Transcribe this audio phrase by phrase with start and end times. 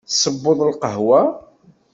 [0.07, 1.21] Tesseweḍ lqahwa?